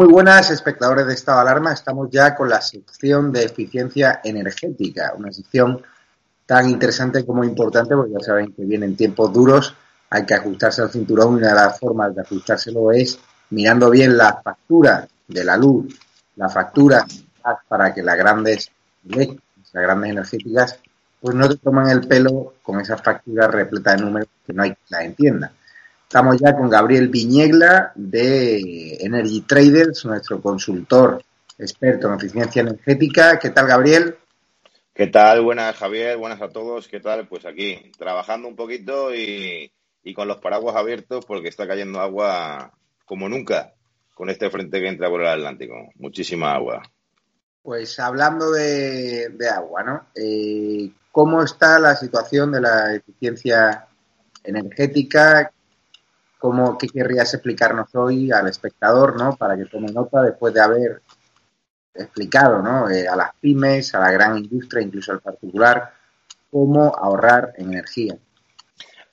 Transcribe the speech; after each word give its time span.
Muy 0.00 0.08
buenas, 0.08 0.50
espectadores 0.50 1.06
de 1.06 1.12
Estado 1.12 1.44
de 1.44 1.50
Alarma. 1.50 1.74
Estamos 1.74 2.08
ya 2.10 2.34
con 2.34 2.48
la 2.48 2.62
sección 2.62 3.30
de 3.30 3.44
eficiencia 3.44 4.22
energética, 4.24 5.12
una 5.14 5.30
sección 5.30 5.82
tan 6.46 6.70
interesante 6.70 7.26
como 7.26 7.44
importante, 7.44 7.94
porque 7.94 8.14
ya 8.14 8.24
saben 8.24 8.54
que 8.54 8.64
vienen 8.64 8.96
tiempos 8.96 9.30
duros, 9.30 9.74
hay 10.08 10.24
que 10.24 10.32
ajustarse 10.32 10.80
al 10.80 10.90
cinturón 10.90 11.34
y 11.34 11.36
una 11.40 11.48
de 11.48 11.54
las 11.54 11.78
formas 11.78 12.14
de 12.14 12.22
ajustárselo 12.22 12.90
es 12.92 13.18
mirando 13.50 13.90
bien 13.90 14.16
la 14.16 14.40
factura 14.42 15.06
de 15.28 15.44
la 15.44 15.58
luz, 15.58 15.94
la 16.36 16.48
factura 16.48 17.04
para 17.68 17.92
que 17.92 18.02
las 18.02 18.16
grandes 18.16 18.70
las 19.04 19.28
grandes 19.70 20.12
energéticas, 20.12 20.78
pues 21.20 21.36
no 21.36 21.46
te 21.46 21.56
toman 21.56 21.90
el 21.90 22.08
pelo 22.08 22.54
con 22.62 22.80
esas 22.80 23.02
facturas 23.02 23.50
repletas 23.50 23.98
de 23.98 24.04
números 24.06 24.28
que 24.46 24.54
no 24.54 24.62
hay 24.62 24.70
que 24.70 24.78
las 24.88 25.02
entienda. 25.02 25.52
Estamos 26.10 26.40
ya 26.40 26.56
con 26.56 26.68
Gabriel 26.68 27.06
Viñegla 27.06 27.92
de 27.94 28.96
Energy 28.98 29.42
Traders, 29.42 30.04
nuestro 30.06 30.42
consultor 30.42 31.22
experto 31.56 32.08
en 32.08 32.14
eficiencia 32.14 32.62
energética. 32.62 33.38
¿Qué 33.38 33.50
tal, 33.50 33.68
Gabriel? 33.68 34.16
¿Qué 34.92 35.06
tal? 35.06 35.40
Buenas, 35.42 35.76
Javier. 35.76 36.16
Buenas 36.16 36.42
a 36.42 36.48
todos. 36.48 36.88
¿Qué 36.88 36.98
tal? 36.98 37.28
Pues 37.28 37.46
aquí, 37.46 37.92
trabajando 37.96 38.48
un 38.48 38.56
poquito 38.56 39.14
y, 39.14 39.70
con 40.12 40.26
los 40.26 40.38
paraguas 40.38 40.74
abiertos 40.74 41.24
porque 41.24 41.46
está 41.46 41.68
cayendo 41.68 42.00
agua 42.00 42.72
como 43.04 43.28
nunca 43.28 43.74
con 44.12 44.30
este 44.30 44.50
frente 44.50 44.80
que 44.80 44.88
entra 44.88 45.08
por 45.08 45.20
el 45.20 45.28
Atlántico. 45.28 45.76
Muchísima 45.94 46.52
agua. 46.52 46.82
Pues 47.62 48.00
hablando 48.00 48.50
de, 48.50 49.30
agua, 49.48 49.84
¿no? 49.84 50.06
Eh, 50.16 50.90
¿Cómo 51.12 51.40
está 51.44 51.78
la 51.78 51.94
situación 51.94 52.50
de 52.50 52.62
la 52.62 52.96
eficiencia 52.96 53.86
energética? 54.42 55.52
¿Cómo, 56.40 56.78
¿Qué 56.78 56.88
querrías 56.88 57.34
explicarnos 57.34 57.94
hoy 57.94 58.32
al 58.32 58.48
espectador, 58.48 59.16
¿no? 59.16 59.36
Para 59.36 59.58
que 59.58 59.66
tome 59.66 59.92
nota 59.92 60.22
después 60.22 60.54
de 60.54 60.62
haber 60.62 61.02
explicado, 61.94 62.62
¿no? 62.62 62.88
Eh, 62.90 63.06
a 63.06 63.14
las 63.14 63.34
pymes, 63.38 63.94
a 63.94 64.00
la 64.00 64.10
gran 64.10 64.38
industria, 64.38 64.82
incluso 64.82 65.12
al 65.12 65.20
particular, 65.20 65.92
cómo 66.50 66.96
ahorrar 66.96 67.52
energía. 67.56 68.16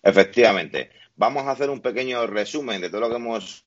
Efectivamente. 0.02 0.90
Vamos 1.18 1.46
a 1.46 1.52
hacer 1.52 1.70
un 1.70 1.82
pequeño 1.82 2.26
resumen 2.28 2.80
de 2.80 2.90
todo 2.90 3.02
lo 3.02 3.10
que 3.10 3.18
hemos 3.18 3.67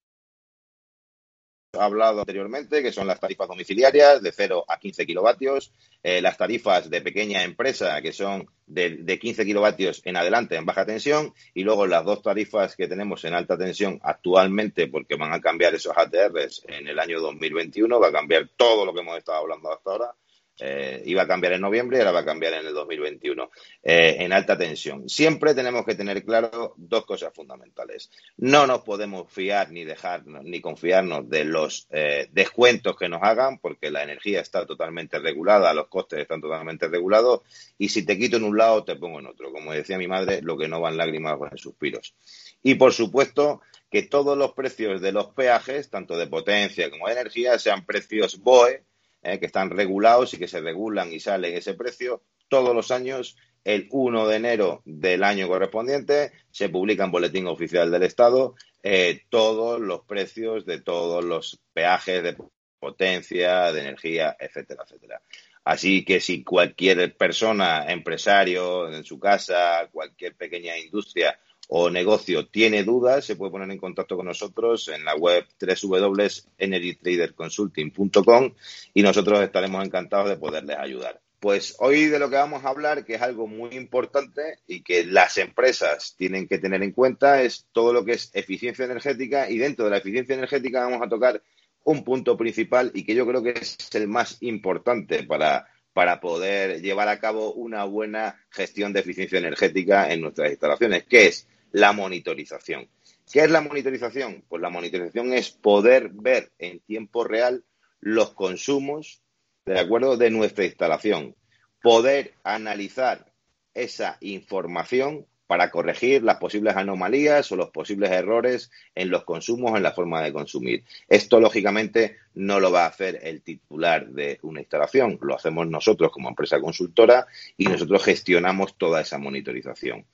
hablado 1.78 2.20
anteriormente, 2.20 2.82
que 2.82 2.92
son 2.92 3.06
las 3.06 3.20
tarifas 3.20 3.48
domiciliarias 3.48 4.22
de 4.22 4.32
0 4.32 4.64
a 4.66 4.78
15 4.78 5.06
kilovatios, 5.06 5.72
eh, 6.02 6.20
las 6.20 6.36
tarifas 6.36 6.90
de 6.90 7.00
pequeña 7.00 7.44
empresa, 7.44 8.00
que 8.02 8.12
son 8.12 8.48
de, 8.66 8.96
de, 8.96 9.18
15 9.18 9.44
kilovatios 9.44 10.02
en 10.04 10.16
adelante 10.16 10.56
en 10.56 10.66
baja 10.66 10.84
tensión, 10.84 11.32
y 11.54 11.62
luego 11.62 11.86
las 11.86 12.04
dos 12.04 12.22
tarifas 12.22 12.74
que 12.74 12.88
tenemos 12.88 13.24
en 13.24 13.34
alta 13.34 13.56
tensión 13.56 14.00
actualmente, 14.02 14.88
porque 14.88 15.16
van 15.16 15.32
a 15.32 15.40
cambiar 15.40 15.74
esos 15.74 15.96
ATRs 15.96 16.64
en 16.66 16.88
el 16.88 16.98
año 16.98 17.20
2021, 17.20 18.00
va 18.00 18.08
a 18.08 18.12
cambiar 18.12 18.48
todo 18.56 18.84
lo 18.84 18.92
que 18.92 19.00
hemos 19.00 19.18
estado 19.18 19.38
hablando 19.38 19.72
hasta 19.72 19.90
ahora, 19.90 20.14
eh, 20.60 21.02
iba 21.06 21.22
a 21.22 21.26
cambiar 21.26 21.54
en 21.54 21.60
noviembre 21.60 21.96
y 21.96 22.00
ahora 22.00 22.12
va 22.12 22.20
a 22.20 22.24
cambiar 22.24 22.54
en 22.54 22.66
el 22.66 22.74
2021 22.74 23.50
eh, 23.82 24.16
en 24.20 24.32
alta 24.32 24.56
tensión. 24.56 25.08
Siempre 25.08 25.54
tenemos 25.54 25.84
que 25.84 25.94
tener 25.94 26.24
claro 26.24 26.74
dos 26.76 27.06
cosas 27.06 27.32
fundamentales. 27.34 28.10
No 28.36 28.66
nos 28.66 28.80
podemos 28.82 29.30
fiar 29.32 29.70
ni 29.70 29.84
dejar 29.84 30.26
ni 30.26 30.60
confiarnos 30.60 31.28
de 31.28 31.44
los 31.44 31.86
eh, 31.90 32.28
descuentos 32.32 32.96
que 32.96 33.08
nos 33.08 33.22
hagan 33.22 33.58
porque 33.58 33.90
la 33.90 34.02
energía 34.02 34.40
está 34.40 34.66
totalmente 34.66 35.18
regulada, 35.18 35.74
los 35.74 35.88
costes 35.88 36.20
están 36.20 36.40
totalmente 36.40 36.88
regulados 36.88 37.40
y 37.78 37.88
si 37.88 38.04
te 38.04 38.18
quito 38.18 38.36
en 38.36 38.44
un 38.44 38.56
lado 38.56 38.84
te 38.84 38.96
pongo 38.96 39.20
en 39.20 39.26
otro. 39.26 39.52
Como 39.52 39.72
decía 39.72 39.98
mi 39.98 40.08
madre, 40.08 40.42
lo 40.42 40.56
que 40.58 40.68
no 40.68 40.80
van 40.80 40.96
lágrimas 40.96 41.38
van 41.38 41.56
suspiros. 41.56 42.14
Y 42.62 42.74
por 42.74 42.92
supuesto 42.92 43.60
que 43.90 44.02
todos 44.02 44.38
los 44.38 44.52
precios 44.52 45.00
de 45.00 45.12
los 45.12 45.28
peajes, 45.34 45.90
tanto 45.90 46.16
de 46.16 46.28
potencia 46.28 46.90
como 46.90 47.06
de 47.06 47.14
energía, 47.14 47.58
sean 47.58 47.84
precios 47.84 48.38
BOE, 48.38 48.84
eh, 49.22 49.38
que 49.38 49.46
están 49.46 49.70
regulados 49.70 50.34
y 50.34 50.38
que 50.38 50.48
se 50.48 50.60
regulan 50.60 51.12
y 51.12 51.20
salen 51.20 51.54
ese 51.54 51.74
precio 51.74 52.22
todos 52.48 52.74
los 52.74 52.90
años. 52.90 53.36
El 53.62 53.88
1 53.90 54.26
de 54.26 54.36
enero 54.36 54.82
del 54.86 55.22
año 55.22 55.46
correspondiente 55.46 56.32
se 56.50 56.70
publica 56.70 57.04
en 57.04 57.10
Boletín 57.10 57.46
Oficial 57.46 57.90
del 57.90 58.04
Estado 58.04 58.54
eh, 58.82 59.24
todos 59.28 59.78
los 59.78 60.06
precios 60.06 60.64
de 60.64 60.80
todos 60.80 61.22
los 61.22 61.60
peajes 61.74 62.22
de 62.22 62.36
potencia, 62.78 63.70
de 63.72 63.80
energía, 63.80 64.34
etcétera, 64.40 64.84
etcétera. 64.84 65.20
Así 65.64 66.04
que 66.04 66.20
si 66.20 66.42
cualquier 66.42 67.14
persona, 67.16 67.84
empresario 67.92 68.90
en 68.90 69.04
su 69.04 69.18
casa, 69.18 69.88
cualquier 69.92 70.34
pequeña 70.34 70.78
industria 70.78 71.38
o 71.72 71.88
negocio 71.88 72.48
tiene 72.48 72.82
dudas, 72.82 73.24
se 73.24 73.36
puede 73.36 73.52
poner 73.52 73.70
en 73.70 73.78
contacto 73.78 74.16
con 74.16 74.26
nosotros 74.26 74.88
en 74.88 75.04
la 75.04 75.14
web 75.14 75.46
www.energytraderconsulting.com 75.60 78.54
y 78.92 79.02
nosotros 79.02 79.40
estaremos 79.40 79.84
encantados 79.84 80.28
de 80.28 80.36
poderles 80.36 80.76
ayudar. 80.76 81.20
Pues 81.38 81.76
hoy 81.78 82.06
de 82.06 82.18
lo 82.18 82.28
que 82.28 82.34
vamos 82.34 82.64
a 82.64 82.70
hablar, 82.70 83.04
que 83.04 83.14
es 83.14 83.22
algo 83.22 83.46
muy 83.46 83.76
importante 83.76 84.58
y 84.66 84.82
que 84.82 85.04
las 85.04 85.38
empresas 85.38 86.16
tienen 86.18 86.48
que 86.48 86.58
tener 86.58 86.82
en 86.82 86.90
cuenta, 86.90 87.40
es 87.40 87.66
todo 87.70 87.92
lo 87.92 88.04
que 88.04 88.14
es 88.14 88.32
eficiencia 88.34 88.84
energética 88.84 89.48
y 89.48 89.58
dentro 89.58 89.84
de 89.84 89.92
la 89.92 89.98
eficiencia 89.98 90.34
energética 90.34 90.80
vamos 90.80 91.02
a 91.02 91.08
tocar 91.08 91.40
un 91.84 92.02
punto 92.02 92.36
principal 92.36 92.90
y 92.94 93.04
que 93.04 93.14
yo 93.14 93.24
creo 93.28 93.44
que 93.44 93.50
es 93.50 93.76
el 93.94 94.08
más 94.08 94.38
importante 94.40 95.22
para, 95.22 95.68
para 95.92 96.18
poder 96.18 96.82
llevar 96.82 97.08
a 97.08 97.20
cabo 97.20 97.52
una 97.52 97.84
buena 97.84 98.44
gestión 98.50 98.92
de 98.92 98.98
eficiencia 99.00 99.38
energética 99.38 100.12
en 100.12 100.22
nuestras 100.22 100.50
instalaciones, 100.50 101.04
que 101.04 101.28
es 101.28 101.46
la 101.72 101.92
monitorización. 101.92 102.88
¿Qué 103.30 103.40
es 103.40 103.50
la 103.50 103.60
monitorización? 103.60 104.44
Pues 104.48 104.60
la 104.60 104.70
monitorización 104.70 105.32
es 105.32 105.50
poder 105.50 106.10
ver 106.12 106.50
en 106.58 106.80
tiempo 106.80 107.24
real 107.24 107.64
los 108.00 108.32
consumos, 108.32 109.22
de 109.64 109.78
acuerdo, 109.78 110.16
de 110.16 110.30
nuestra 110.30 110.64
instalación, 110.64 111.36
poder 111.82 112.34
analizar 112.42 113.32
esa 113.74 114.18
información 114.20 115.26
para 115.50 115.70
corregir 115.72 116.22
las 116.22 116.36
posibles 116.36 116.76
anomalías 116.76 117.50
o 117.50 117.56
los 117.56 117.70
posibles 117.70 118.12
errores 118.12 118.70
en 118.94 119.10
los 119.10 119.24
consumos, 119.24 119.76
en 119.76 119.82
la 119.82 119.90
forma 119.90 120.22
de 120.22 120.32
consumir. 120.32 120.84
Esto, 121.08 121.40
lógicamente, 121.40 122.18
no 122.34 122.60
lo 122.60 122.70
va 122.70 122.84
a 122.84 122.88
hacer 122.88 123.18
el 123.22 123.42
titular 123.42 124.06
de 124.10 124.38
una 124.42 124.60
instalación, 124.60 125.18
lo 125.20 125.34
hacemos 125.34 125.66
nosotros 125.66 126.12
como 126.12 126.28
empresa 126.28 126.60
consultora 126.60 127.26
y 127.56 127.64
nosotros 127.64 128.04
gestionamos 128.04 128.78
toda 128.78 129.00
esa 129.00 129.18
monitorización. 129.18 130.06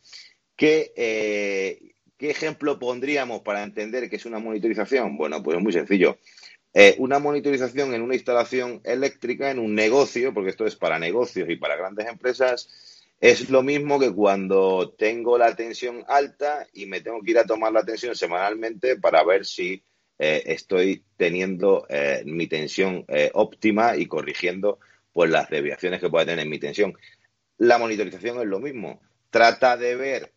¿Qué, 0.56 0.92
eh, 0.96 1.92
¿Qué 2.16 2.30
ejemplo 2.30 2.78
pondríamos 2.78 3.42
para 3.42 3.62
entender 3.62 4.08
que 4.08 4.16
es 4.16 4.24
una 4.24 4.38
monitorización? 4.38 5.16
Bueno, 5.18 5.42
pues 5.42 5.58
es 5.58 5.62
muy 5.62 5.72
sencillo. 5.72 6.18
Eh, 6.72 6.94
una 6.98 7.18
monitorización 7.18 7.94
en 7.94 8.02
una 8.02 8.14
instalación 8.14 8.80
eléctrica, 8.84 9.50
en 9.50 9.58
un 9.58 9.74
negocio, 9.74 10.32
porque 10.32 10.50
esto 10.50 10.66
es 10.66 10.76
para 10.76 10.98
negocios 10.98 11.48
y 11.50 11.56
para 11.56 11.76
grandes 11.76 12.06
empresas, 12.06 13.04
es 13.20 13.48
lo 13.50 13.62
mismo 13.62 13.98
que 13.98 14.12
cuando 14.12 14.94
tengo 14.98 15.38
la 15.38 15.54
tensión 15.54 16.04
alta 16.08 16.66
y 16.72 16.86
me 16.86 17.00
tengo 17.00 17.22
que 17.22 17.30
ir 17.30 17.38
a 17.38 17.44
tomar 17.44 17.72
la 17.72 17.84
tensión 17.84 18.14
semanalmente 18.14 18.96
para 18.96 19.24
ver 19.24 19.46
si 19.46 19.82
eh, 20.18 20.42
estoy 20.46 21.04
teniendo 21.16 21.86
mi 22.24 22.46
tensión 22.46 23.06
óptima 23.34 23.96
y 23.96 24.06
corrigiendo 24.06 24.78
pues 25.12 25.30
las 25.30 25.48
desviaciones 25.48 26.00
que 26.00 26.10
pueda 26.10 26.26
tener 26.26 26.46
mi 26.46 26.58
tensión. 26.58 26.94
La 27.58 27.78
monitorización 27.78 28.40
es 28.40 28.46
lo 28.46 28.60
mismo. 28.60 29.00
Trata 29.30 29.78
de 29.78 29.96
ver 29.96 30.35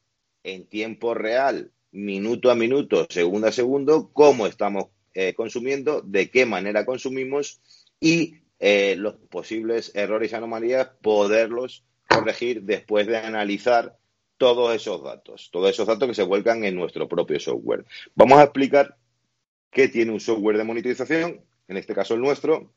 en 0.54 0.66
tiempo 0.66 1.14
real, 1.14 1.72
minuto 1.92 2.52
a 2.52 2.56
minuto, 2.56 3.08
segundo 3.10 3.48
a 3.48 3.52
segundo, 3.52 4.12
cómo 4.14 4.48
estamos 4.48 4.86
eh, 5.14 5.34
consumiendo, 5.34 6.02
de 6.02 6.30
qué 6.30 6.46
manera 6.46 6.86
consumimos 6.86 7.62
y 8.00 8.36
eh, 8.60 8.96
los 8.98 9.16
posibles 9.16 9.92
errores 9.96 10.32
y 10.32 10.36
anomalías 10.36 10.90
poderlos 11.02 11.84
corregir 12.08 12.64
después 12.64 13.08
de 13.08 13.18
analizar 13.18 13.98
todos 14.38 14.74
esos 14.74 15.04
datos, 15.04 15.50
todos 15.52 15.70
esos 15.70 15.88
datos 15.88 16.08
que 16.08 16.16
se 16.16 16.24
vuelcan 16.24 16.64
en 16.64 16.76
nuestro 16.76 17.08
propio 17.08 17.40
software. 17.40 17.86
Vamos 18.16 18.40
a 18.40 18.44
explicar 18.44 18.98
qué 19.70 19.88
tiene 19.88 20.12
un 20.12 20.20
software 20.20 20.58
de 20.58 20.64
monitorización, 20.64 21.42
en 21.68 21.78
este 21.78 21.94
caso 21.94 22.16
el 22.16 22.22
nuestro, 22.22 22.74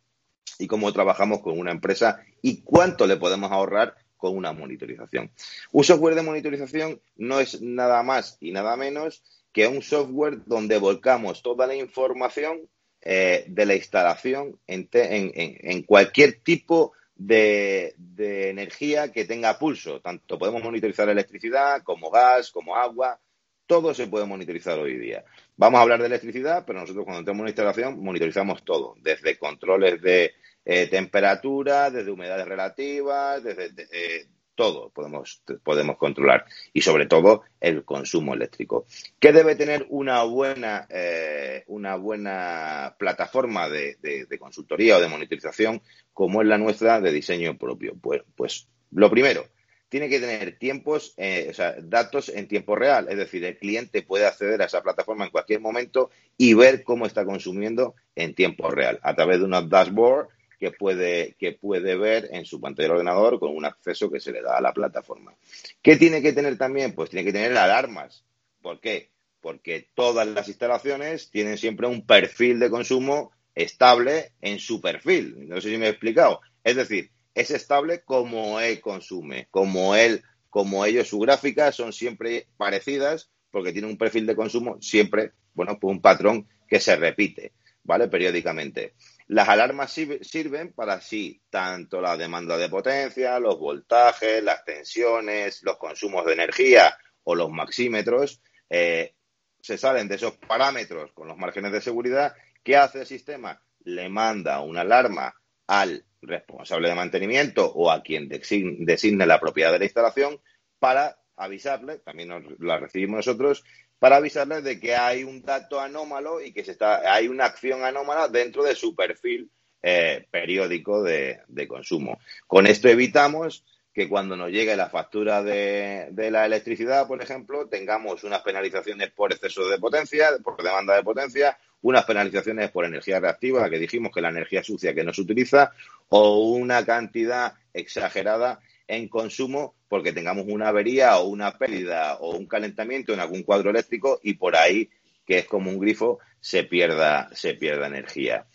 y 0.59 0.67
cómo 0.67 0.93
trabajamos 0.93 1.41
con 1.41 1.59
una 1.59 1.71
empresa 1.71 2.25
y 2.43 2.63
cuánto 2.63 3.07
le 3.07 3.17
podemos 3.17 3.51
ahorrar 3.51 3.95
con 4.23 4.37
una 4.37 4.53
monitorización. 4.53 5.33
Un 5.73 5.83
software 5.83 6.15
de 6.15 6.23
monitorización 6.23 7.03
no 7.17 7.41
es 7.41 7.61
nada 7.61 8.05
más 8.05 8.39
y 8.41 8.53
nada 8.53 8.77
menos 8.77 9.25
que 9.53 9.67
un 9.67 9.83
software 9.83 10.45
donde 10.47 10.79
volcamos 10.79 11.43
toda 11.43 11.67
la 11.67 11.75
información 11.75 12.61
eh, 13.01 13.45
de 13.49 13.67
la 13.67 13.75
instalación 13.75 14.61
en, 14.69 15.83
cualquier 15.83 16.41
tipo 16.41 16.93
de, 17.17 17.97
energía 18.17 19.11
que 19.11 19.25
tenga 19.25 19.59
pulso. 19.59 20.01
Tanto 20.01 20.39
podemos 20.39 20.63
monitorizar 20.63 21.09
electricidad 21.09 21.83
como 21.83 22.09
gas, 22.09 22.53
como 22.53 22.77
agua. 22.77 23.19
Todo 23.67 23.93
se 23.93 24.07
puede 24.07 24.27
monitorizar 24.27 24.79
hoy 24.79 24.99
día. 24.99 25.25
Vamos 25.57 25.79
a 25.79 25.83
hablar 25.83 25.99
de 25.99 26.07
electricidad, 26.07 26.63
pero 26.65 26.79
nosotros 26.79 27.05
cuando 27.05 27.25
tenemos 27.25 27.41
una 27.41 27.51
instalación 27.51 28.01
monitorizamos 28.01 28.65
todo, 28.65 28.95
desde 29.01 29.37
controles 29.37 30.01
de 30.01 30.33
eh, 30.65 30.87
temperatura, 30.87 31.91
desde 31.91 32.11
humedades 32.11 32.47
relativas, 32.47 33.43
desde 33.43 33.73
eh, 33.93 34.27
todo 34.55 34.91
podemos, 34.91 35.43
podemos 35.63 35.97
controlar 35.97 36.45
y 36.73 36.83
sobre 36.83 37.07
todo 37.07 37.43
el 37.61 37.85
consumo 37.85 38.35
eléctrico. 38.35 38.87
¿Qué 39.19 39.33
debe 39.33 39.57
tener 39.57 39.87
una 39.89 40.23
buena, 40.25 40.87
eh, 40.91 41.65
una 41.69 41.97
buena 41.97 42.95
plataforma 42.99 43.69
de, 43.69 44.27
consultoría 44.39 44.97
o 44.97 45.01
de 45.01 45.09
monitorización 45.09 45.83
como 46.13 46.43
es 46.43 46.49
la 46.49 46.59
nuestra 46.59 47.01
de 47.01 47.13
diseño 47.13 47.57
propio? 47.57 47.95
Pues, 48.01 48.23
pues 48.37 48.69
lo 48.91 49.11
primero, 49.11 49.47
tiene 49.89 50.09
que 50.09 50.21
tener 50.21 50.59
tiempos, 50.59 51.15
eh, 51.17 51.49
o 51.51 51.55
sea, 51.55 51.77
datos 51.83 52.31
en 52.31 52.49
tiempo 52.49 52.77
real, 52.77 53.09
es 53.11 53.17
decir, 53.17 53.45
el 53.45 53.59
cliente 53.59 54.03
puede 54.03 54.27
acceder 54.27 54.63
a 54.63 54.67
esa 54.67 54.83
plataforma 54.83 55.25
en 55.25 55.31
cualquier 55.31 55.61
momento 55.61 56.11
y 56.39 56.55
ver 56.55 56.83
cómo 56.83 57.05
está 57.05 57.25
consumiendo 57.25 57.95
en 58.15 58.35
tiempo 58.35 58.71
real 58.71 58.99
a 59.03 59.15
través 59.15 59.39
de 59.39 59.45
unos 59.45 59.69
dashboards 59.69 60.31
que 60.63 60.71
puede, 60.71 61.35
que 61.41 61.51
puede 61.51 61.97
ver 61.97 62.29
en 62.31 62.45
su 62.45 62.61
pantalla 62.61 62.87
de 62.87 62.93
ordenador 62.93 63.41
con 63.41 63.57
un 63.57 63.65
acceso 63.65 64.09
que 64.09 64.21
se 64.21 64.31
le 64.31 64.43
da 64.43 64.59
a 64.59 64.61
la 64.61 64.73
plataforma. 64.73 65.35
¿Qué 65.83 65.97
tiene 65.97 66.23
que 66.23 66.33
tener 66.33 66.57
también? 66.57 66.95
Pues 66.95 67.11
tiene 67.11 67.25
que 67.25 67.33
tener 67.33 67.57
alarmas. 67.57 68.25
¿Por 68.61 68.79
qué? 68.79 69.11
Porque 69.41 69.89
todas 69.93 70.25
las 70.29 70.47
instalaciones 70.47 71.31
tienen 71.31 71.59
siempre 71.59 71.89
un 71.89 72.07
perfil 72.07 72.61
de 72.61 72.71
consumo 72.71 73.33
estable 73.57 74.35
en 74.41 74.61
su 74.61 74.81
perfil. 74.81 75.49
No 75.49 75.61
sé 75.61 75.71
si 75.71 75.79
me 75.79 75.87
he 75.87 75.91
explicado. 75.91 76.41
Es 76.63 76.77
decir, 76.77 77.11
es 77.35 77.51
estable 77.51 78.03
como 78.05 78.61
él 78.61 78.81
consume, 78.81 79.49
como 79.51 79.97
él, 79.97 80.23
como 80.49 80.87
ellos, 80.87 81.09
su 81.09 81.19
gráfica 81.19 81.73
son 81.73 81.93
siempre 81.93 82.47
parecidas 82.57 83.33
porque 83.51 83.73
tiene 83.73 83.89
un 83.89 83.99
perfil 83.99 84.27
de 84.27 84.37
consumo 84.37 84.81
siempre, 84.81 85.33
bueno, 85.55 85.77
pues 85.81 85.93
un 85.93 86.01
patrón 86.01 86.47
que 86.69 86.79
se 86.79 86.95
repite, 86.95 87.53
¿vale? 87.83 88.07
Periódicamente. 88.07 88.95
Las 89.33 89.49
alarmas 89.49 89.91
sirven 89.91 90.75
para 90.75 90.93
así 90.93 91.43
tanto 91.49 92.03
la 92.03 92.19
demanda 92.19 92.59
de 92.59 92.69
potencia, 92.69 93.41
los 93.41 93.59
voltajes, 93.59 94.45
las 94.45 94.63
tensiones, 94.63 95.63
los 95.63 95.79
consumos 95.79 96.27
de 96.27 96.35
energía 96.35 96.95
o 97.25 97.35
los 97.35 97.49
maxímetros, 97.49 98.43
eh, 98.69 99.15
se 99.59 99.79
salen 99.79 100.07
de 100.07 100.17
esos 100.17 100.37
parámetros 100.37 101.13
con 101.13 101.29
los 101.29 101.39
márgenes 101.39 101.73
de 101.73 101.81
seguridad. 101.81 102.35
¿Qué 102.63 102.77
hace 102.77 103.01
el 103.01 103.07
sistema? 103.07 103.59
Le 103.85 104.11
manda 104.11 104.61
una 104.61 104.83
alarma 104.83 105.35
al 105.67 106.05
responsable 106.21 106.91
de 106.91 106.95
mantenimiento 106.95 107.73
o 107.73 107.91
a 107.91 108.03
quien 108.03 108.29
designe 108.29 109.25
la 109.25 109.41
propiedad 109.41 109.73
de 109.73 109.79
la 109.79 109.87
instalación 109.87 110.43
para 110.79 111.17
avisarle, 111.37 112.01
también 112.01 112.57
la 112.59 112.77
recibimos 112.77 113.17
nosotros, 113.17 113.65
para 114.03 114.17
avisarles 114.17 114.65
de 114.65 114.81
que 114.81 114.97
hay 114.97 115.23
un 115.23 115.43
dato 115.43 115.81
anómalo 115.81 116.41
y 116.41 116.53
que 116.53 116.65
se 116.65 116.73
está, 116.73 117.15
hay 117.15 117.29
una 117.29 117.45
acción 117.45 117.85
anómala 117.85 118.27
dentro 118.27 118.65
de 118.65 118.75
su 118.75 118.97
perfil 118.97 119.49
eh, 119.81 120.27
periódico 120.29 121.05
de, 121.05 121.39
consumo. 121.69 122.19
Con 122.49 122.67
esto 122.67 122.89
evitamos 122.89 123.65
que 123.95 124.09
cuando 124.09 124.35
nos 124.35 124.51
llegue 124.51 124.75
la 124.75 124.91
factura 124.91 125.45
de, 125.45 126.11
la 126.33 126.45
electricidad, 126.45 127.07
por 127.07 127.23
ejemplo, 127.23 127.69
tengamos 127.69 128.25
unas 128.25 128.43
penalizaciones 128.43 129.13
por 129.13 129.33
exceso 129.33 129.69
de 129.69 129.79
potencia, 129.79 130.31
por 130.43 130.61
demanda 130.61 130.97
de 130.97 131.05
potencia, 131.05 131.57
unas 131.83 132.05
penalizaciones 132.05 132.73
por 132.73 132.85
energía 132.85 133.21
reactiva, 133.21 133.71
que 133.71 133.79
dijimos 133.79 134.11
que 134.13 134.21
la 134.21 134.31
energía 134.31 134.65
sucia 134.65 134.95
que 134.95 135.05
no 135.05 135.15
se 135.15 135.21
utiliza, 135.21 135.71
o 136.09 136.49
una 136.49 136.85
cantidad 136.85 137.55
exagerada 137.73 138.59
en 138.89 139.09
consumo 139.09 139.75
porque 139.89 140.13
tengamos 140.13 140.47
una 140.49 140.69
avería 140.69 141.19
o 141.19 141.29
una 141.29 141.59
pérdida 141.59 142.17
o 142.17 142.37
un 142.37 142.47
calentamiento 142.47 143.13
en 143.13 143.21
algún 143.21 143.43
cuadro 143.43 143.71
eléctrico 143.71 144.21
y 144.23 144.35
por 144.35 144.57
ahí, 144.57 144.91
que 145.27 145.39
es 145.39 145.47
como 145.47 145.71
un 145.71 145.79
grifo, 145.79 146.19
se 146.41 146.65
pierda, 146.65 147.31
se 147.35 147.55
pierda 147.55 147.87
energía. 147.87 148.47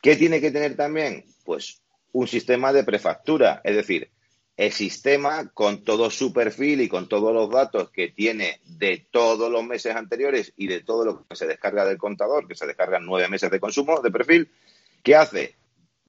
¿Qué 0.00 0.16
tiene 0.16 0.40
que 0.40 0.50
tener 0.50 0.76
también? 0.76 1.24
Pues 1.44 1.80
un 2.12 2.26
sistema 2.26 2.72
de 2.72 2.84
prefactura, 2.84 3.60
es 3.64 3.76
decir, 3.76 4.10
el 4.56 4.72
sistema 4.72 5.48
con 5.54 5.84
todo 5.84 6.10
su 6.10 6.32
perfil 6.32 6.80
y 6.80 6.88
con 6.88 7.08
todos 7.08 7.32
los 7.32 7.48
datos 7.48 7.90
que 7.90 8.08
tiene 8.08 8.60
de 8.64 9.06
todos 9.10 9.50
los 9.50 9.62
meses 9.62 9.94
anteriores 9.94 10.52
y 10.56 10.66
de 10.66 10.80
todo 10.80 11.04
lo 11.04 11.26
que 11.28 11.36
se 11.36 11.46
descarga 11.46 11.84
del 11.84 11.96
contador, 11.96 12.48
que 12.48 12.56
se 12.56 12.66
descargan 12.66 13.06
nueve 13.06 13.28
meses 13.28 13.52
de 13.52 13.60
consumo 13.60 14.00
de 14.00 14.10
perfil, 14.10 14.50
¿qué 15.04 15.14
hace? 15.14 15.54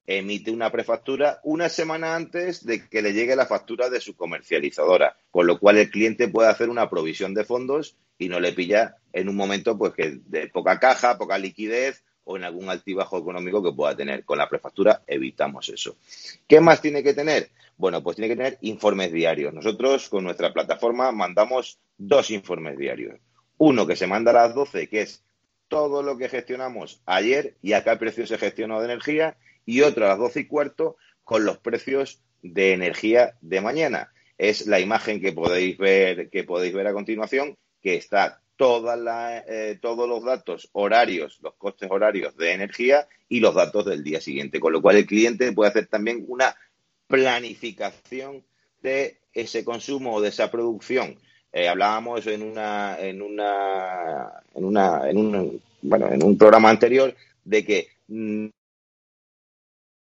Emite 0.09 0.49
una 0.49 0.71
prefactura 0.71 1.39
una 1.43 1.69
semana 1.69 2.15
antes 2.15 2.65
de 2.65 2.89
que 2.89 3.03
le 3.03 3.13
llegue 3.13 3.35
la 3.35 3.45
factura 3.45 3.91
de 3.91 4.01
su 4.01 4.15
comercializadora, 4.15 5.15
con 5.29 5.45
lo 5.45 5.59
cual 5.59 5.77
el 5.77 5.91
cliente 5.91 6.27
puede 6.27 6.49
hacer 6.49 6.69
una 6.69 6.89
provisión 6.89 7.35
de 7.35 7.45
fondos 7.45 7.95
y 8.17 8.27
no 8.27 8.39
le 8.39 8.53
pilla 8.53 8.95
en 9.13 9.29
un 9.29 9.35
momento 9.35 9.77
pues 9.77 9.93
que 9.93 10.19
de 10.25 10.47
poca 10.47 10.79
caja, 10.79 11.19
poca 11.19 11.37
liquidez 11.37 12.03
o 12.23 12.37
en 12.37 12.43
algún 12.43 12.69
altibajo 12.69 13.19
económico 13.19 13.61
que 13.61 13.71
pueda 13.71 13.95
tener. 13.95 14.25
Con 14.25 14.39
la 14.39 14.49
prefactura 14.49 15.03
evitamos 15.05 15.69
eso. 15.69 15.95
¿Qué 16.47 16.59
más 16.59 16.81
tiene 16.81 17.03
que 17.03 17.13
tener? 17.13 17.51
Bueno, 17.77 18.01
pues 18.01 18.15
tiene 18.15 18.29
que 18.29 18.35
tener 18.35 18.57
informes 18.61 19.13
diarios. 19.13 19.53
Nosotros 19.53 20.09
con 20.09 20.23
nuestra 20.23 20.51
plataforma 20.51 21.11
mandamos 21.11 21.77
dos 21.99 22.31
informes 22.31 22.79
diarios. 22.79 23.19
Uno 23.59 23.85
que 23.85 23.95
se 23.95 24.07
manda 24.07 24.31
a 24.31 24.47
las 24.47 24.55
12, 24.55 24.89
que 24.89 25.01
es 25.01 25.23
todo 25.67 26.01
lo 26.01 26.17
que 26.17 26.29
gestionamos 26.29 26.99
ayer 27.05 27.57
y 27.61 27.73
a 27.73 27.83
qué 27.83 27.95
precio 27.97 28.25
se 28.25 28.39
gestionó 28.39 28.79
de 28.79 28.85
energía 28.85 29.37
y 29.69 29.81
otra 29.81 30.07
a 30.07 30.09
las 30.09 30.17
doce 30.17 30.39
y 30.41 30.47
cuarto 30.47 30.97
con 31.23 31.45
los 31.45 31.59
precios 31.59 32.23
de 32.41 32.73
energía 32.73 33.35
de 33.41 33.61
mañana. 33.61 34.11
Es 34.39 34.65
la 34.65 34.79
imagen 34.79 35.21
que 35.21 35.31
podéis 35.31 35.77
ver, 35.77 36.31
que 36.31 36.43
podéis 36.43 36.73
ver 36.73 36.87
a 36.87 36.93
continuación, 36.93 37.55
que 37.81 37.95
está 37.95 38.41
toda 38.55 38.95
la, 38.95 39.43
eh, 39.47 39.77
todos 39.79 40.09
los 40.09 40.23
datos 40.23 40.69
horarios, 40.71 41.37
los 41.43 41.53
costes 41.55 41.91
horarios 41.91 42.35
de 42.35 42.53
energía 42.53 43.07
y 43.27 43.41
los 43.41 43.53
datos 43.53 43.85
del 43.85 44.03
día 44.03 44.19
siguiente. 44.19 44.59
Con 44.59 44.73
lo 44.73 44.81
cual 44.81 44.97
el 44.97 45.05
cliente 45.05 45.51
puede 45.51 45.69
hacer 45.69 45.85
también 45.85 46.25
una 46.27 46.55
planificación 47.07 48.43
de 48.81 49.19
ese 49.33 49.63
consumo 49.63 50.15
o 50.15 50.21
de 50.21 50.29
esa 50.29 50.49
producción 50.49 51.19
eh, 51.51 51.67
hablábamos 51.67 52.25
en 52.27 52.43
una, 52.43 52.97
en 52.99 53.21
una, 53.21 54.31
en 54.53 54.65
una, 54.65 55.09
en 55.09 55.17
un, 55.17 55.61
bueno, 55.81 56.11
en 56.11 56.23
un 56.23 56.37
programa 56.37 56.69
anterior 56.69 57.15
de 57.43 57.65
que 57.65 57.87
mm, 58.07 58.47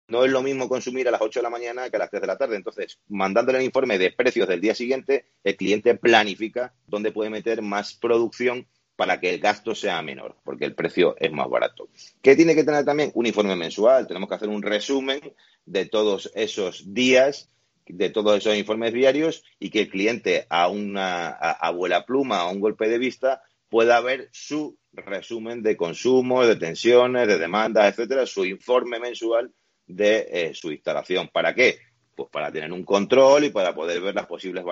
no 0.08 0.24
es 0.24 0.30
lo 0.30 0.42
mismo 0.42 0.68
consumir 0.68 1.08
a 1.08 1.10
las 1.10 1.20
8 1.20 1.40
de 1.40 1.44
la 1.44 1.50
mañana 1.50 1.90
que 1.90 1.96
a 1.96 2.00
las 2.00 2.10
3 2.10 2.20
de 2.20 2.26
la 2.26 2.38
tarde. 2.38 2.56
Entonces, 2.56 2.98
mandándole 3.08 3.58
el 3.58 3.64
informe 3.64 3.98
de 3.98 4.12
precios 4.12 4.48
del 4.48 4.60
día 4.60 4.74
siguiente, 4.74 5.26
el 5.42 5.56
cliente 5.56 5.94
planifica 5.96 6.74
dónde 6.86 7.12
puede 7.12 7.30
meter 7.30 7.62
más 7.62 7.94
producción 7.94 8.66
para 8.94 9.20
que 9.20 9.30
el 9.30 9.40
gasto 9.40 9.74
sea 9.74 10.00
menor, 10.02 10.36
porque 10.42 10.64
el 10.64 10.74
precio 10.74 11.16
es 11.18 11.30
más 11.30 11.48
barato. 11.48 11.88
¿Qué 12.22 12.34
tiene 12.34 12.54
que 12.54 12.64
tener 12.64 12.84
también? 12.84 13.10
Un 13.14 13.26
informe 13.26 13.54
mensual. 13.54 14.06
Tenemos 14.06 14.28
que 14.28 14.36
hacer 14.36 14.48
un 14.48 14.62
resumen 14.62 15.20
de 15.66 15.84
todos 15.86 16.30
esos 16.34 16.94
días, 16.94 17.50
de 17.86 18.08
todos 18.08 18.38
esos 18.38 18.56
informes 18.56 18.94
diarios 18.94 19.44
y 19.58 19.70
que 19.70 19.80
el 19.80 19.90
cliente 19.90 20.46
a 20.48 20.68
una 20.68 21.28
abuela 21.28 22.06
pluma, 22.06 22.40
a 22.40 22.48
un 22.48 22.60
golpe 22.60 22.88
de 22.88 22.98
vista, 22.98 23.42
pueda 23.68 24.00
ver 24.00 24.30
su 24.32 24.78
resumen 24.92 25.62
de 25.62 25.76
consumo, 25.76 26.46
de 26.46 26.56
tensiones, 26.56 27.28
de 27.28 27.38
demandas, 27.38 27.92
etcétera, 27.92 28.24
su 28.24 28.46
informe 28.46 28.98
mensual 28.98 29.52
de 29.86 30.26
eh, 30.30 30.54
su 30.54 30.70
instalación. 30.70 31.28
¿Para 31.28 31.54
qué? 31.54 31.78
Pues 32.14 32.28
para 32.30 32.50
tener 32.50 32.72
un 32.72 32.84
control 32.84 33.44
y 33.44 33.50
para 33.50 33.74
poder 33.74 34.00
ver 34.00 34.14
las 34.14 34.26
posibles 34.26 34.64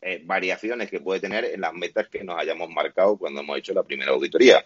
eh, 0.00 0.22
variaciones 0.24 0.90
que 0.90 1.00
puede 1.00 1.20
tener 1.20 1.46
en 1.46 1.60
las 1.60 1.72
metas 1.72 2.08
que 2.08 2.22
nos 2.22 2.38
hayamos 2.38 2.68
marcado 2.70 3.16
cuando 3.16 3.40
hemos 3.40 3.58
hecho 3.58 3.72
la 3.72 3.82
primera 3.82 4.12
auditoría. 4.12 4.64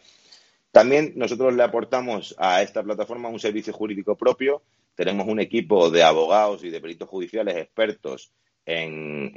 También 0.73 1.13
nosotros 1.17 1.55
le 1.55 1.63
aportamos 1.63 2.35
a 2.39 2.63
esta 2.63 2.83
plataforma 2.83 3.29
un 3.29 3.39
servicio 3.39 3.73
jurídico 3.73 4.17
propio. 4.17 4.63
Tenemos 4.95 5.27
un 5.29 5.41
equipo 5.41 5.91
de 5.91 6.03
abogados 6.03 6.65
y 6.65 6.71
de 6.71 6.81
peritos 6.81 7.09
judiciales 7.09 7.57
expertos 7.57 8.33
en, 8.65 9.33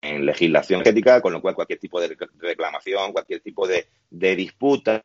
en, 0.00 0.24
legislación 0.24 0.82
ética, 0.84 1.20
con 1.20 1.32
lo 1.32 1.42
cual 1.42 1.54
cualquier 1.54 1.78
tipo 1.78 2.00
de 2.00 2.16
reclamación, 2.38 3.12
cualquier 3.12 3.40
tipo 3.40 3.68
de 3.68 3.86
disputa 4.36 5.04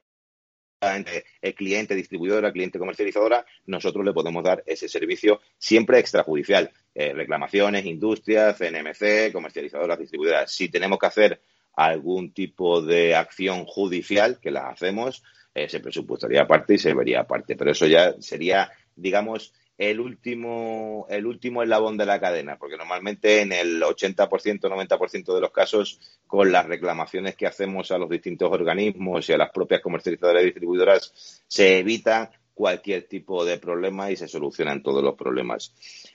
entre 0.95 1.25
el 1.41 1.53
cliente 1.55 1.95
distribuidora, 1.95 2.51
cliente 2.51 2.79
comercializadora, 2.79 3.45
nosotros 3.65 4.05
le 4.05 4.13
podemos 4.13 4.43
dar 4.43 4.63
ese 4.65 4.87
servicio 4.87 5.41
siempre 5.57 5.99
extrajudicial. 5.99 6.71
Eh, 6.95 7.13
reclamaciones, 7.13 7.85
industrias, 7.85 8.57
CNMC, 8.57 9.31
comercializadoras, 9.31 9.99
distribuidoras. 9.99 10.51
Si 10.51 10.69
tenemos 10.69 10.99
que 10.99 11.07
hacer 11.07 11.41
algún 11.75 12.33
tipo 12.33 12.81
de 12.81 13.15
acción 13.15 13.65
judicial, 13.65 14.39
que 14.39 14.51
la 14.51 14.69
hacemos, 14.69 15.23
eh, 15.55 15.67
se 15.69 15.79
presupuestaría 15.79 16.41
aparte 16.41 16.75
y 16.75 16.77
se 16.77 16.93
vería 16.93 17.21
aparte. 17.21 17.55
Pero 17.55 17.71
eso 17.71 17.87
ya 17.87 18.13
sería, 18.19 18.71
digamos, 18.95 19.53
el 19.77 19.99
último, 19.99 21.07
el 21.09 21.25
último 21.25 21.63
eslabón 21.63 21.97
de 21.97 22.05
la 22.05 22.19
cadena, 22.19 22.57
porque 22.57 22.77
normalmente 22.77 23.41
en 23.41 23.51
el 23.51 23.81
80%, 23.81 24.27
90% 24.27 25.33
de 25.33 25.41
los 25.41 25.51
casos, 25.51 25.99
con 26.27 26.51
las 26.51 26.65
reclamaciones 26.65 27.35
que 27.35 27.47
hacemos 27.47 27.91
a 27.91 27.97
los 27.97 28.09
distintos 28.09 28.51
organismos 28.51 29.27
y 29.29 29.33
a 29.33 29.37
las 29.37 29.51
propias 29.51 29.81
comercializadoras 29.81 30.43
y 30.43 30.45
distribuidoras, 30.45 31.41
se 31.47 31.79
evita 31.79 32.31
cualquier 32.53 33.03
tipo 33.03 33.43
de 33.45 33.57
problema 33.57 34.11
y 34.11 34.15
se 34.15 34.27
solucionan 34.27 34.83
todos 34.83 35.03
los 35.03 35.15
problemas. 35.15 35.73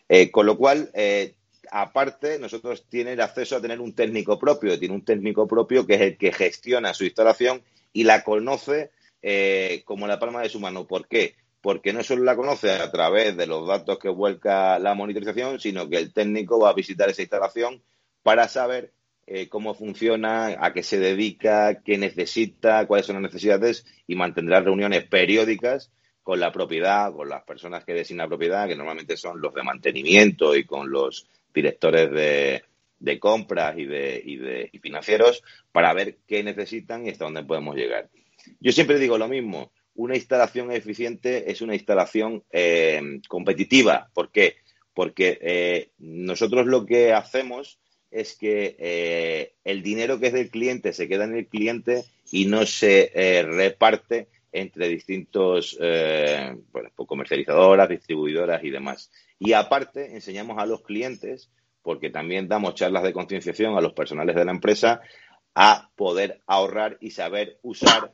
Eh, 0.08 0.30
con 0.30 0.46
lo 0.46 0.56
cual, 0.56 0.90
eh, 0.94 1.34
aparte, 1.70 2.38
nosotros 2.38 2.86
tienen 2.88 3.20
acceso 3.20 3.56
a 3.56 3.60
tener 3.60 3.80
un 3.80 3.94
técnico 3.94 4.38
propio, 4.38 4.78
tiene 4.78 4.94
un 4.94 5.04
técnico 5.04 5.48
propio 5.48 5.86
que 5.86 5.94
es 5.94 6.00
el 6.00 6.16
que 6.16 6.32
gestiona 6.32 6.94
su 6.94 7.04
instalación 7.04 7.62
y 7.92 8.04
la 8.04 8.22
conoce 8.22 8.90
eh, 9.20 9.82
como 9.84 10.06
la 10.06 10.18
palma 10.20 10.42
de 10.42 10.48
su 10.48 10.60
mano. 10.60 10.86
¿Por 10.86 11.08
qué? 11.08 11.34
Porque 11.60 11.92
no 11.92 12.02
solo 12.02 12.24
la 12.24 12.36
conoce 12.36 12.70
a 12.70 12.90
través 12.90 13.36
de 13.36 13.46
los 13.46 13.66
datos 13.66 13.98
que 13.98 14.08
vuelca 14.08 14.78
la 14.78 14.94
monitorización, 14.94 15.58
sino 15.58 15.88
que 15.88 15.98
el 15.98 16.12
técnico 16.12 16.60
va 16.60 16.70
a 16.70 16.74
visitar 16.74 17.08
esa 17.08 17.22
instalación 17.22 17.82
para 18.22 18.48
saber 18.48 18.92
eh, 19.26 19.48
cómo 19.48 19.74
funciona, 19.74 20.56
a 20.58 20.72
qué 20.72 20.82
se 20.82 20.98
dedica, 20.98 21.82
qué 21.82 21.98
necesita, 21.98 22.86
cuáles 22.86 23.06
son 23.06 23.16
las 23.16 23.24
necesidades 23.24 23.84
y 24.06 24.14
mantendrá 24.14 24.60
reuniones 24.60 25.04
periódicas 25.04 25.90
con 26.22 26.40
la 26.40 26.52
propiedad, 26.52 27.12
con 27.12 27.28
las 27.28 27.42
personas 27.44 27.84
que 27.84 27.94
designan 27.94 28.28
propiedad, 28.28 28.68
que 28.68 28.76
normalmente 28.76 29.16
son 29.16 29.40
los 29.40 29.52
de 29.54 29.62
mantenimiento 29.62 30.54
y 30.54 30.64
con 30.64 30.90
los 30.90 31.28
directores 31.52 32.10
de, 32.10 32.62
de 32.98 33.18
compras 33.18 33.76
y 33.78 33.86
de, 33.86 34.22
y 34.24 34.36
de 34.36 34.68
y 34.72 34.78
financieros 34.78 35.42
para 35.72 35.92
ver 35.94 36.18
qué 36.26 36.42
necesitan 36.42 37.06
y 37.06 37.10
hasta 37.10 37.24
dónde 37.24 37.44
podemos 37.44 37.76
llegar. 37.76 38.08
Yo 38.60 38.72
siempre 38.72 38.98
digo 38.98 39.18
lo 39.18 39.28
mismo, 39.28 39.72
una 39.98 40.14
instalación 40.14 40.70
eficiente 40.70 41.50
es 41.50 41.60
una 41.60 41.74
instalación 41.74 42.44
eh, 42.52 43.20
competitiva. 43.26 44.08
¿Por 44.14 44.30
qué? 44.30 44.54
Porque 44.94 45.38
eh, 45.42 45.90
nosotros 45.98 46.68
lo 46.68 46.86
que 46.86 47.12
hacemos 47.12 47.80
es 48.12 48.36
que 48.36 48.76
eh, 48.78 49.54
el 49.64 49.82
dinero 49.82 50.20
que 50.20 50.28
es 50.28 50.32
del 50.32 50.50
cliente 50.50 50.92
se 50.92 51.08
queda 51.08 51.24
en 51.24 51.34
el 51.34 51.48
cliente 51.48 52.04
y 52.30 52.46
no 52.46 52.64
se 52.64 53.10
reparte 53.42 54.28
entre 54.52 54.88
distintos 54.88 55.76
pues 55.76 56.92
comercializadoras, 56.94 57.88
distribuidoras 57.88 58.62
y 58.62 58.70
demás. 58.70 59.10
Y 59.40 59.52
aparte, 59.52 60.14
enseñamos 60.14 60.58
a 60.58 60.66
los 60.66 60.82
clientes, 60.82 61.50
porque 61.82 62.08
también 62.08 62.46
damos 62.46 62.76
charlas 62.76 63.02
de 63.02 63.12
concienciación 63.12 63.76
a 63.76 63.80
los 63.80 63.94
personales 63.94 64.36
de 64.36 64.44
la 64.44 64.52
empresa, 64.52 65.00
a 65.56 65.90
poder 65.96 66.40
ahorrar 66.46 66.98
y 67.00 67.10
saber 67.10 67.58
usar 67.62 68.12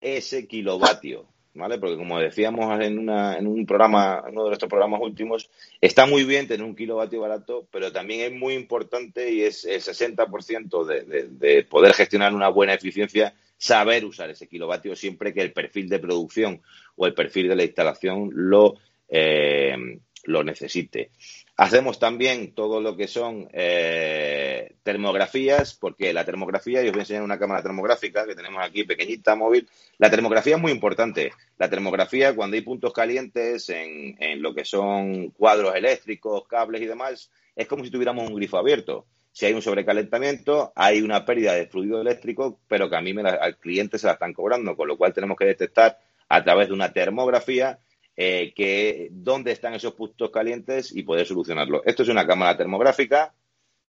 ese 0.00 0.46
kilovatio, 0.46 1.26
¿vale? 1.54 1.78
Porque 1.78 1.96
como 1.96 2.18
decíamos 2.18 2.80
en, 2.80 2.98
una, 2.98 3.36
en 3.36 3.46
un 3.46 3.66
programa, 3.66 4.22
uno 4.28 4.44
de 4.44 4.48
nuestros 4.50 4.68
programas 4.68 5.00
últimos, 5.02 5.50
está 5.80 6.06
muy 6.06 6.24
bien 6.24 6.46
tener 6.46 6.64
un 6.64 6.76
kilovatio 6.76 7.20
barato, 7.20 7.66
pero 7.70 7.92
también 7.92 8.20
es 8.20 8.38
muy 8.38 8.54
importante 8.54 9.32
y 9.32 9.42
es 9.42 9.64
el 9.64 9.80
60% 9.80 10.84
de, 10.84 11.28
de, 11.30 11.64
poder 11.64 11.92
gestionar 11.94 12.34
una 12.34 12.48
buena 12.48 12.74
eficiencia, 12.74 13.34
saber 13.56 14.04
usar 14.04 14.30
ese 14.30 14.48
kilovatio 14.48 14.96
siempre 14.96 15.34
que 15.34 15.42
el 15.42 15.52
perfil 15.52 15.88
de 15.88 15.98
producción 15.98 16.62
o 16.96 17.06
el 17.06 17.14
perfil 17.14 17.48
de 17.48 17.56
la 17.56 17.64
instalación 17.64 18.30
lo, 18.32 18.76
eh, 19.08 19.76
lo 20.24 20.44
necesite. 20.44 21.10
Hacemos 21.60 21.98
también 21.98 22.54
todo 22.54 22.80
lo 22.80 22.96
que 22.96 23.06
son 23.06 23.50
eh, 23.52 24.76
termografías, 24.82 25.74
porque 25.74 26.14
la 26.14 26.24
termografía, 26.24 26.80
yo 26.80 26.86
os 26.86 26.92
voy 26.92 27.00
a 27.00 27.02
enseñar 27.02 27.22
una 27.22 27.38
cámara 27.38 27.62
termográfica 27.62 28.24
que 28.24 28.34
tenemos 28.34 28.64
aquí, 28.64 28.84
pequeñita, 28.84 29.36
móvil. 29.36 29.68
La 29.98 30.10
termografía 30.10 30.56
es 30.56 30.62
muy 30.62 30.72
importante. 30.72 31.32
La 31.58 31.68
termografía, 31.68 32.34
cuando 32.34 32.54
hay 32.54 32.62
puntos 32.62 32.94
calientes 32.94 33.68
en, 33.68 34.16
en 34.20 34.40
lo 34.40 34.54
que 34.54 34.64
son 34.64 35.32
cuadros 35.32 35.74
eléctricos, 35.74 36.46
cables 36.48 36.80
y 36.80 36.86
demás, 36.86 37.30
es 37.54 37.66
como 37.66 37.84
si 37.84 37.90
tuviéramos 37.90 38.26
un 38.26 38.36
grifo 38.36 38.56
abierto. 38.56 39.04
Si 39.30 39.44
hay 39.44 39.52
un 39.52 39.60
sobrecalentamiento, 39.60 40.72
hay 40.74 41.02
una 41.02 41.26
pérdida 41.26 41.52
de 41.52 41.66
fluido 41.66 42.00
eléctrico, 42.00 42.58
pero 42.68 42.88
que 42.88 42.96
a 42.96 43.02
mí 43.02 43.12
me 43.12 43.28
al 43.28 43.58
cliente 43.58 43.98
se 43.98 44.06
la 44.06 44.14
están 44.14 44.32
cobrando, 44.32 44.74
con 44.74 44.88
lo 44.88 44.96
cual 44.96 45.12
tenemos 45.12 45.36
que 45.36 45.44
detectar 45.44 45.98
a 46.26 46.42
través 46.42 46.68
de 46.68 46.72
una 46.72 46.90
termografía 46.94 47.80
eh, 48.22 48.52
que 48.54 49.08
dónde 49.12 49.50
están 49.50 49.72
esos 49.72 49.94
puntos 49.94 50.30
calientes 50.30 50.94
y 50.94 51.04
poder 51.04 51.24
solucionarlo. 51.24 51.80
Esto 51.86 52.02
es 52.02 52.10
una 52.10 52.26
cámara 52.26 52.54
termográfica. 52.54 53.32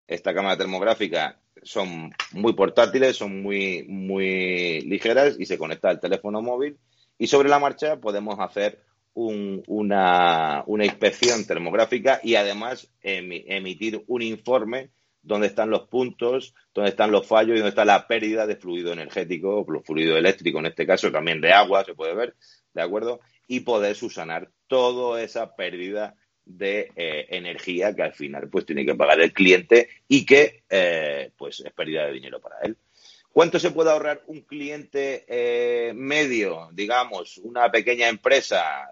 Esta 0.07 0.33
cámara 0.33 0.55
termográfica 0.55 1.41
son 1.63 2.13
muy 2.31 2.53
portátiles, 2.53 3.17
son 3.17 3.41
muy, 3.41 3.83
muy 3.89 4.79
ligeras 4.83 5.35
y 5.37 5.45
se 5.45 5.57
conecta 5.57 5.89
al 5.89 5.99
teléfono 5.99 6.41
móvil. 6.41 6.77
Y 7.17 7.27
sobre 7.27 7.49
la 7.49 7.59
marcha 7.59 7.99
podemos 7.99 8.39
hacer 8.39 8.79
una, 9.15 10.63
inspección 10.65 11.45
termográfica 11.45 12.21
y 12.23 12.35
además 12.35 12.89
emitir 13.01 14.01
un 14.07 14.21
informe 14.21 14.91
donde 15.21 15.47
están 15.47 15.69
los 15.69 15.89
puntos, 15.89 16.55
donde 16.73 16.91
están 16.91 17.11
los 17.11 17.27
fallos 17.27 17.55
y 17.55 17.59
donde 17.59 17.71
está 17.71 17.83
la 17.83 18.07
pérdida 18.07 18.47
de 18.47 18.55
fluido 18.55 18.93
energético, 18.93 19.59
o 19.59 19.83
fluido 19.83 20.15
eléctrico 20.15 20.59
en 20.59 20.67
este 20.67 20.87
caso, 20.87 21.11
también 21.11 21.41
de 21.41 21.51
agua, 21.51 21.83
se 21.83 21.95
puede 21.95 22.15
ver, 22.15 22.37
¿de 22.73 22.81
acuerdo? 22.81 23.19
Y 23.51 23.59
poder 23.59 23.97
subsanar 23.97 24.49
toda 24.67 25.21
esa 25.21 25.57
pérdida 25.57 26.15
de 26.45 26.89
eh, 26.95 27.25
energía 27.31 27.93
que 27.93 28.01
al 28.01 28.13
final 28.13 28.47
pues 28.49 28.65
tiene 28.65 28.85
que 28.85 28.95
pagar 28.95 29.19
el 29.19 29.33
cliente 29.33 29.89
y 30.07 30.25
que 30.25 30.63
eh, 30.69 31.31
pues 31.37 31.59
es 31.59 31.73
pérdida 31.73 32.05
de 32.05 32.13
dinero 32.13 32.39
para 32.39 32.61
él. 32.63 32.77
¿Cuánto 33.33 33.59
se 33.59 33.71
puede 33.71 33.91
ahorrar 33.91 34.23
un 34.27 34.39
cliente 34.43 35.25
eh, 35.27 35.91
medio, 35.93 36.69
digamos, 36.71 37.37
una 37.39 37.69
pequeña 37.69 38.07
empresa 38.07 38.89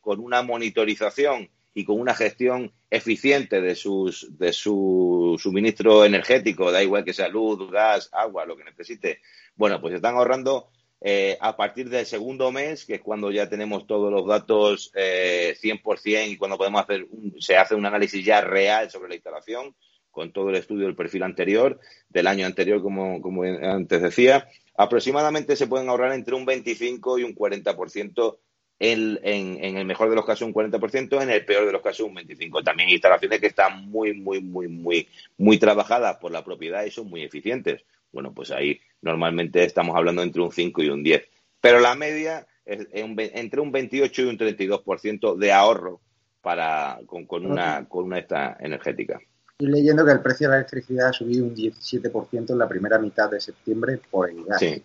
con 0.00 0.20
una 0.20 0.42
monitorización 0.42 1.50
y 1.74 1.84
con 1.84 1.98
una 1.98 2.14
gestión 2.14 2.72
eficiente 2.88 3.60
de, 3.60 3.74
sus, 3.74 4.38
de 4.38 4.52
su 4.52 5.36
suministro 5.42 6.04
energético, 6.04 6.70
da 6.70 6.84
igual 6.84 7.04
que 7.04 7.14
sea 7.14 7.26
luz, 7.26 7.68
gas, 7.68 8.10
agua, 8.12 8.46
lo 8.46 8.56
que 8.56 8.62
necesite? 8.62 9.22
Bueno, 9.56 9.80
pues 9.80 9.94
están 9.94 10.14
ahorrando 10.14 10.70
eh, 11.00 11.38
a 11.40 11.56
partir 11.56 11.88
del 11.88 12.06
segundo 12.06 12.50
mes, 12.50 12.84
que 12.84 12.96
es 12.96 13.00
cuando 13.00 13.30
ya 13.30 13.48
tenemos 13.48 13.86
todos 13.86 14.10
los 14.12 14.26
datos 14.26 14.90
eh, 14.94 15.56
100% 15.62 16.28
y 16.30 16.36
cuando 16.36 16.58
podemos 16.58 16.82
hacer 16.82 17.06
se 17.38 17.56
hace 17.56 17.74
un 17.74 17.86
análisis 17.86 18.24
ya 18.24 18.40
real 18.40 18.90
sobre 18.90 19.08
la 19.08 19.14
instalación, 19.14 19.74
con 20.10 20.32
todo 20.32 20.50
el 20.50 20.56
estudio 20.56 20.86
del 20.86 20.96
perfil 20.96 21.22
anterior, 21.22 21.78
del 22.08 22.26
año 22.26 22.46
anterior, 22.46 22.82
como, 22.82 23.22
como 23.22 23.44
antes 23.44 24.02
decía, 24.02 24.48
aproximadamente 24.76 25.54
se 25.54 25.68
pueden 25.68 25.88
ahorrar 25.88 26.12
entre 26.12 26.34
un 26.34 26.44
25 26.44 27.20
y 27.20 27.22
un 27.22 27.34
40% 27.34 28.38
en, 28.80 29.18
en, 29.22 29.76
el 29.76 29.84
mejor 29.84 30.08
de 30.08 30.16
los 30.16 30.24
casos 30.24 30.46
un 30.46 30.54
40%, 30.54 31.22
en 31.22 31.30
el 31.30 31.44
peor 31.44 31.66
de 31.66 31.72
los 31.72 31.82
casos 31.82 32.06
un 32.06 32.16
25%. 32.16 32.64
También 32.64 32.88
instalaciones 32.88 33.40
que 33.40 33.46
están 33.46 33.88
muy, 33.88 34.14
muy, 34.14 34.40
muy, 34.40 34.68
muy, 34.68 35.08
muy 35.36 35.58
trabajadas 35.58 36.16
por 36.16 36.32
la 36.32 36.44
propiedad 36.44 36.84
y 36.84 36.90
son 36.90 37.08
muy 37.08 37.22
eficientes. 37.22 37.84
Bueno, 38.12 38.32
pues 38.32 38.50
ahí 38.50 38.80
normalmente 39.02 39.64
estamos 39.64 39.96
hablando 39.96 40.22
entre 40.22 40.42
un 40.42 40.52
5 40.52 40.82
y 40.82 40.88
un 40.88 41.02
10. 41.02 41.22
Pero 41.60 41.80
la 41.80 41.94
media 41.94 42.46
es 42.64 42.86
entre 42.92 43.60
un 43.60 43.72
28 43.72 44.22
y 44.22 44.24
un 44.26 44.38
32% 44.38 45.36
de 45.36 45.52
ahorro 45.52 46.00
para, 46.40 47.00
con, 47.06 47.26
con 47.26 47.46
una, 47.46 47.88
con 47.88 48.04
una 48.04 48.18
esta 48.18 48.56
energética. 48.60 49.18
Estoy 49.58 49.72
leyendo 49.72 50.04
que 50.04 50.12
el 50.12 50.20
precio 50.20 50.46
de 50.46 50.52
la 50.52 50.58
electricidad 50.58 51.08
ha 51.08 51.12
subido 51.12 51.44
un 51.44 51.54
17% 51.54 52.50
en 52.50 52.58
la 52.58 52.68
primera 52.68 52.98
mitad 52.98 53.30
de 53.30 53.40
septiembre 53.40 54.00
por 54.10 54.30
el 54.30 54.44
gas. 54.44 54.60
Sí. 54.60 54.82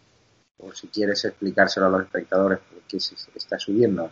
Por 0.58 0.76
si 0.76 0.88
quieres 0.88 1.24
explicárselo 1.26 1.86
a 1.86 1.90
los 1.90 2.02
espectadores 2.02 2.60
por 2.60 2.82
qué 2.88 3.00
se 3.00 3.16
está 3.36 3.60
subiendo. 3.60 4.12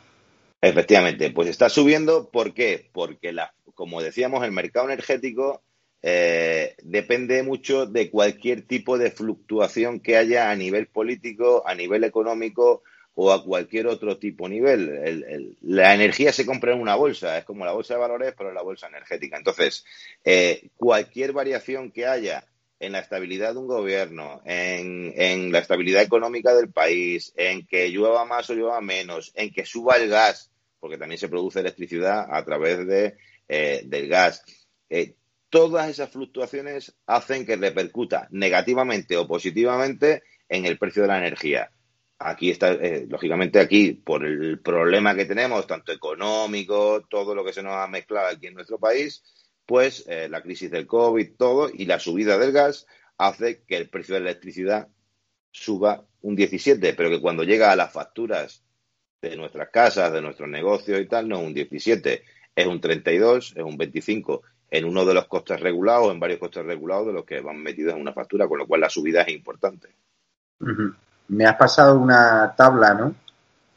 Efectivamente, 0.61 1.31
pues 1.31 1.49
está 1.49 1.69
subiendo, 1.69 2.29
¿por 2.29 2.53
qué? 2.53 2.89
Porque, 2.93 3.33
la, 3.33 3.53
como 3.73 4.01
decíamos, 4.01 4.43
el 4.43 4.51
mercado 4.51 4.85
energético 4.87 5.63
eh, 6.03 6.75
depende 6.81 7.43
mucho 7.43 7.85
de 7.85 8.09
cualquier 8.09 8.63
tipo 8.63 8.97
de 8.97 9.11
fluctuación 9.11 9.99
que 9.99 10.17
haya 10.17 10.49
a 10.49 10.55
nivel 10.55 10.87
político, 10.87 11.63
a 11.65 11.75
nivel 11.75 12.03
económico 12.03 12.83
o 13.13 13.31
a 13.31 13.43
cualquier 13.43 13.87
otro 13.87 14.17
tipo 14.17 14.47
de 14.47 14.55
nivel. 14.55 15.57
la 15.61 15.93
energía 15.93 16.31
se 16.31 16.45
compra 16.45 16.73
en 16.73 16.81
una 16.81 16.95
bolsa, 16.95 17.37
es 17.37 17.45
como 17.45 17.65
la 17.65 17.73
bolsa 17.73 17.93
de 17.93 17.99
valores, 17.99 18.33
pero 18.37 18.53
la 18.53 18.63
bolsa 18.63 18.87
energética. 18.87 19.37
Entonces, 19.37 19.85
eh, 20.23 20.69
cualquier 20.77 21.33
variación 21.33 21.91
que 21.91 22.07
haya 22.07 22.45
en 22.79 22.93
la 22.93 22.99
estabilidad 22.99 23.53
de 23.53 23.59
un 23.59 23.67
gobierno, 23.67 24.41
en, 24.43 25.51
la 25.51 25.59
estabilidad 25.59 26.01
económica 26.01 26.55
del 26.55 26.71
país, 26.71 27.31
en 27.35 27.67
que 27.67 27.89
llueva 27.89 28.25
más 28.25 28.49
o 28.49 28.55
llueva 28.55 28.81
menos, 28.81 29.31
en 29.35 29.51
que 29.51 29.65
suba 29.65 29.97
el 29.97 30.09
gas, 30.09 30.49
porque 30.79 30.97
también 30.97 31.19
se 31.19 31.29
produce 31.29 31.59
electricidad 31.59 32.25
a 32.27 32.43
través 32.43 32.87
de, 32.87 33.17
eh, 33.47 33.83
del 33.85 34.07
gas. 34.07 34.43
Todas 35.51 35.89
esas 35.89 36.09
fluctuaciones 36.09 36.95
hacen 37.05 37.45
que 37.45 37.57
repercuta 37.57 38.27
negativamente 38.31 39.17
o 39.17 39.27
positivamente 39.27 40.23
en 40.49 40.65
el 40.65 40.79
precio 40.79 41.03
de 41.03 41.09
la 41.09 41.19
energía. 41.19 41.69
Aquí 42.17 42.49
está, 42.49 42.71
eh, 42.71 43.05
lógicamente 43.09 43.59
aquí, 43.59 43.91
por 43.91 44.25
el 44.25 44.61
problema 44.61 45.13
que 45.13 45.25
tenemos, 45.25 45.67
tanto 45.67 45.91
económico, 45.91 47.05
todo 47.09 47.35
lo 47.35 47.43
que 47.43 47.51
se 47.51 47.61
nos 47.61 47.73
ha 47.73 47.87
mezclado 47.87 48.27
aquí 48.29 48.47
en 48.47 48.53
nuestro 48.53 48.79
país, 48.79 49.23
pues 49.65 50.05
eh, 50.07 50.29
la 50.29 50.41
crisis 50.41 50.71
del 50.71 50.87
COVID, 50.87 51.35
todo, 51.37 51.69
y 51.71 51.85
la 51.85 51.99
subida 51.99 52.37
del 52.37 52.53
gas 52.53 52.87
hace 53.17 53.63
que 53.63 53.75
el 53.75 53.89
precio 53.89 54.15
de 54.15 54.21
la 54.21 54.29
electricidad 54.29 54.87
suba 55.51 56.05
un 56.21 56.35
17, 56.35 56.93
pero 56.93 57.09
que 57.09 57.19
cuando 57.19 57.43
llega 57.43 57.71
a 57.71 57.75
las 57.75 57.91
facturas 57.91 58.63
de 59.21 59.35
nuestras 59.35 59.69
casas, 59.69 60.13
de 60.13 60.21
nuestros 60.21 60.47
negocios 60.47 61.01
y 61.01 61.07
tal, 61.07 61.27
no 61.27 61.41
es 61.41 61.45
un 61.45 61.53
17, 61.53 62.23
es 62.55 62.67
un 62.67 62.79
32, 62.79 63.53
es 63.57 63.63
un 63.63 63.77
25 63.77 64.43
en 64.71 64.85
uno 64.85 65.05
de 65.05 65.13
los 65.13 65.27
costes 65.27 65.59
regulados, 65.59 66.11
en 66.11 66.19
varios 66.19 66.39
costes 66.39 66.65
regulados 66.65 67.07
de 67.07 67.13
los 67.13 67.25
que 67.25 67.41
van 67.41 67.61
metidos 67.61 67.93
en 67.93 68.01
una 68.01 68.13
factura, 68.13 68.47
con 68.47 68.57
lo 68.57 68.65
cual 68.65 68.79
la 68.79 68.89
subida 68.89 69.21
es 69.21 69.33
importante. 69.33 69.89
Me 71.27 71.45
has 71.45 71.57
pasado 71.57 71.99
una 71.99 72.53
tabla, 72.55 72.93
¿no? 72.93 73.15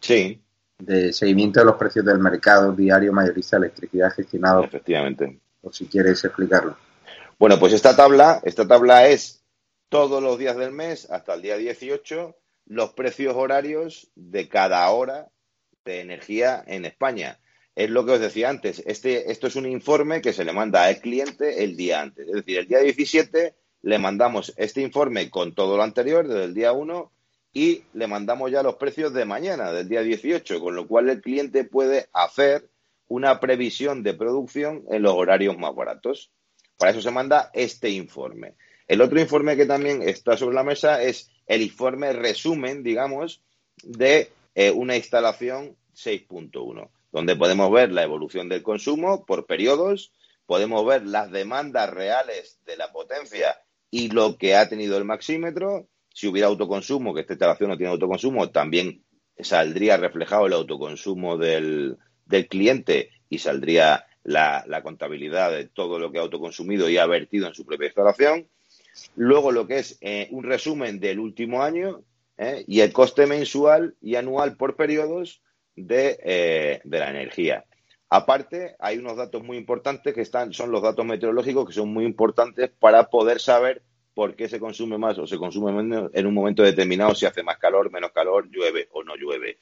Sí. 0.01 0.41
De 0.79 1.13
seguimiento 1.13 1.61
de 1.61 1.67
los 1.67 1.77
precios 1.77 2.05
del 2.05 2.21
mercado 2.21 2.73
diario 2.73 3.13
mayorista 3.13 3.59
de 3.59 3.67
electricidad 3.67 4.13
gestionado. 4.13 4.63
Efectivamente. 4.63 5.41
O 5.63 5.73
si 5.73 5.87
quieres 5.87 6.25
explicarlo. 6.25 6.77
Bueno, 7.39 7.59
pues 7.59 7.73
esta 7.73 7.97
tabla, 7.97 8.41
esta 8.45 8.67
tabla 8.67 9.09
es 9.09 9.43
todos 9.89 10.23
los 10.23 10.39
días 10.39 10.57
del 10.57 10.71
mes 10.71 11.11
hasta 11.11 11.35
el 11.35 11.43
día 11.43 11.57
18 11.57 12.37
los 12.67 12.93
precios 12.93 13.35
horarios 13.35 14.11
de 14.15 14.49
cada 14.49 14.89
hora 14.91 15.29
de 15.85 16.01
energía 16.01 16.63
en 16.67 16.85
España 16.85 17.39
es 17.77 17.91
lo 17.91 18.07
que 18.07 18.13
os 18.13 18.21
decía 18.21 18.51
antes. 18.51 18.83
Este, 18.87 19.31
esto 19.31 19.47
es 19.47 19.57
un 19.57 19.67
informe 19.67 20.21
que 20.21 20.33
se 20.33 20.45
le 20.45 20.53
manda 20.53 20.85
al 20.85 21.01
cliente 21.01 21.65
el 21.65 21.77
día 21.77 22.01
antes. 22.01 22.27
Es 22.29 22.35
decir, 22.35 22.59
el 22.59 22.69
día 22.69 22.81
17 22.81 23.55
le 23.83 23.99
mandamos 23.99 24.55
este 24.57 24.81
informe 24.81 25.29
con 25.29 25.55
todo 25.55 25.77
lo 25.77 25.83
anterior, 25.83 26.27
desde 26.27 26.45
el 26.45 26.55
día 26.55 26.73
1, 26.73 27.13
y 27.53 27.83
le 27.93 28.07
mandamos 28.07 28.51
ya 28.51 28.63
los 28.63 28.77
precios 28.77 29.13
de 29.13 29.25
mañana, 29.25 29.73
del 29.73 29.89
día 29.89 30.03
18, 30.03 30.61
con 30.61 30.75
lo 30.75 30.87
cual 30.87 31.09
el 31.11 31.21
cliente 31.21 31.65
puede 31.65 32.09
hacer 32.13 32.69
una 33.09 33.41
previsión 33.41 34.03
de 34.03 34.15
producción 34.15 34.85
en 34.91 35.03
los 35.03 35.15
horarios 35.15 35.59
más 35.59 35.75
baratos. 35.75 36.31
Para 36.79 36.93
eso 36.93 37.03
se 37.03 37.11
manda 37.11 37.51
este 37.53 37.91
informe. 37.91 38.55
El 38.87 39.01
otro 39.01 39.21
informe 39.21 39.57
que 39.57 39.67
también 39.67 40.03
está 40.03 40.37
sobre 40.37 40.55
la 40.55 40.65
mesa 40.65 41.03
es 41.03 41.31
el 41.47 41.63
informe 41.63 42.13
resumen, 42.13 42.83
digamos, 42.83 43.43
de 43.83 44.31
eh, 44.55 44.71
una 44.71 44.97
instalación 44.97 45.77
6.1 45.95 46.89
donde 47.15 47.37
podemos 47.37 47.71
ver 47.71 47.93
la 47.93 48.03
evolución 48.03 48.49
del 48.49 48.65
consumo 48.65 49.25
por 49.25 49.47
periodos, 49.47 50.13
podemos 50.47 50.85
ver 50.85 51.07
las 51.07 51.31
demandas 51.31 51.89
reales 51.89 52.59
de 52.67 52.77
la 52.77 52.91
potencia 52.91 53.57
y 53.89 54.09
lo 54.09 54.37
que 54.37 54.57
ha 54.57 54.69
tenido 54.69 54.99
el 54.99 55.05
maxímetro. 55.05 55.87
Si 56.13 56.27
hubiera 56.27 56.49
autoconsumo, 56.49 57.15
que 57.15 57.21
esta 57.21 57.35
instalación 57.35 57.71
no 57.71 57.77
tiene 57.77 57.93
autoconsumo, 57.93 58.51
también 58.51 59.05
saldría 59.39 59.97
reflejado 59.97 60.49
el 60.49 60.55
autoconsumo 60.55 61.39
del, 61.39 61.99
cliente 62.51 63.11
y 63.31 63.39
saldría 63.39 64.07
la, 64.25 64.65
contabilidad 64.83 65.53
de 65.53 65.69
todo 65.69 66.01
lo 66.01 66.11
que 66.11 66.19
ha 66.19 66.23
autoconsumido 66.23 66.91
y 66.91 66.99
ha 66.99 67.07
vertido 67.07 67.47
en 67.47 67.55
su 67.55 67.65
propia 67.65 67.87
instalación. 67.87 68.49
Luego 69.15 69.53
lo 69.53 69.69
que 69.69 69.79
es 69.79 69.99
eh, 70.01 70.27
un 70.33 70.43
resumen 70.43 70.99
del 70.99 71.21
último 71.21 71.63
año 71.63 72.03
eh, 72.39 72.65
y 72.67 72.81
el 72.81 72.93
coste 72.93 73.29
mensual 73.29 73.95
y 74.01 74.17
anual 74.17 74.57
por 74.57 74.75
periodos 74.75 75.44
eh, 75.77 76.81
de, 76.85 76.99
la 76.99 77.11
energía. 77.11 77.65
Aparte, 78.09 78.77
hay 78.79 78.99
unos 78.99 79.17
datos 79.17 79.43
muy 79.43 79.57
importantes 79.57 80.15
que 80.15 80.21
están, 80.21 80.53
son 80.53 80.71
los 80.71 80.83
datos 80.83 81.05
meteorológicos 81.05 81.67
que 81.67 81.73
son 81.73 81.93
muy 81.93 82.05
importantes 82.05 82.71
para 82.79 83.11
poder 83.11 83.41
saber 83.41 83.83
por 84.15 84.37
qué 84.37 84.49
se 84.49 84.61
consume 84.61 84.99
más 84.99 85.19
o 85.19 85.27
se 85.27 85.39
consume 85.39 85.73
menos 85.73 86.11
en 86.15 86.27
un 86.27 86.35
momento 86.35 86.63
determinado, 86.63 87.15
si 87.15 87.27
hace 87.27 87.43
más 87.43 87.59
calor, 87.59 87.91
menos 87.91 88.13
calor, 88.13 88.49
llueve 88.49 88.89
o 88.93 89.03
no 89.03 89.17
llueve. 89.17 89.59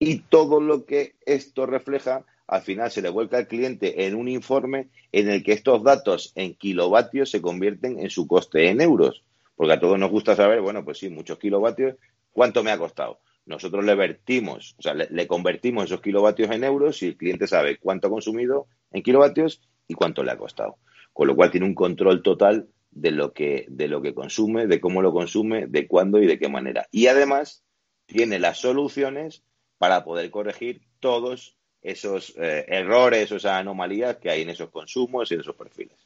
Y 0.00 0.18
todo 0.20 0.60
lo 0.60 0.84
que 0.84 1.14
esto 1.26 1.64
refleja, 1.64 2.24
al 2.48 2.62
final 2.62 2.90
se 2.90 3.02
le 3.02 3.08
vuelca 3.08 3.36
al 3.36 3.46
cliente 3.46 4.06
en 4.06 4.16
un 4.16 4.28
informe 4.28 4.88
en 5.12 5.30
el 5.30 5.44
que 5.44 5.52
estos 5.52 5.84
datos 5.84 6.32
en 6.34 6.54
kilovatios 6.54 7.30
se 7.30 7.40
convierten 7.40 8.00
en 8.00 8.10
su 8.10 8.26
coste 8.26 8.68
en 8.68 8.80
euros. 8.80 9.22
Porque 9.54 9.74
a 9.74 9.80
todos 9.80 9.98
nos 9.98 10.10
gusta 10.10 10.34
saber, 10.34 10.60
bueno, 10.60 10.84
pues 10.84 10.98
sí, 10.98 11.08
muchos 11.08 11.38
kilovatios, 11.38 11.94
¿cuánto 12.32 12.64
me 12.64 12.72
ha 12.72 12.78
costado? 12.78 13.20
Nosotros 13.44 13.84
le 13.84 13.94
vertimos, 13.94 14.74
o 14.78 14.82
sea, 14.82 14.94
le, 14.94 15.26
convertimos 15.26 15.84
esos 15.84 16.00
kilovatios 16.00 16.50
en 16.50 16.64
euros 16.64 17.02
y 17.02 17.08
el 17.08 17.16
cliente 17.16 17.46
sabe 17.46 17.78
cuánto 17.78 18.06
ha 18.06 18.10
consumido 18.10 18.68
en 18.92 19.02
kilovatios 19.02 19.60
y 19.88 19.94
cuánto 19.94 20.22
le 20.22 20.30
ha 20.30 20.38
costado. 20.38 20.76
Con 21.12 21.28
lo 21.28 21.36
cual 21.36 21.50
tiene 21.50 21.66
un 21.66 21.74
control 21.74 22.22
total 22.22 22.68
de 22.90 23.10
lo 23.10 23.32
que, 23.32 23.66
de 23.68 23.88
lo 23.88 24.00
que 24.00 24.14
consume, 24.14 24.66
de 24.66 24.80
cómo 24.80 25.02
lo 25.02 25.12
consume, 25.12 25.66
de 25.66 25.86
cuándo 25.86 26.22
y 26.22 26.26
de 26.26 26.38
qué 26.38 26.48
manera. 26.48 26.86
Y 26.90 27.08
además 27.08 27.64
tiene 28.06 28.38
las 28.38 28.58
soluciones 28.58 29.42
para 29.78 30.04
poder 30.04 30.30
corregir 30.30 30.82
todos 31.00 31.56
esos 31.82 32.34
eh, 32.36 32.64
errores 32.68 33.32
esas 33.32 33.52
anomalías 33.52 34.16
que 34.18 34.30
hay 34.30 34.42
en 34.42 34.50
esos 34.50 34.70
consumos 34.70 35.30
y 35.30 35.34
en 35.34 35.40
esos 35.40 35.56
perfiles. 35.56 35.98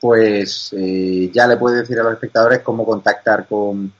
Pues 0.00 0.74
eh, 0.76 1.30
ya 1.32 1.46
le 1.46 1.56
puede 1.56 1.78
decir 1.78 1.98
a 1.98 2.02
los 2.02 2.14
espectadores 2.14 2.60
cómo 2.60 2.84
contactar 2.84 3.46
con, 3.46 3.92